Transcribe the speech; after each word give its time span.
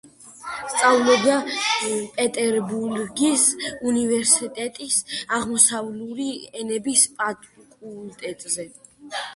სწავლობდა 0.75 1.35
პეტერბურგის 2.15 3.43
უნივერსიტეტის 3.91 4.99
აღმოსავლური 5.39 6.27
ენების 6.65 7.09
ფაკულტეტზე. 7.23 8.69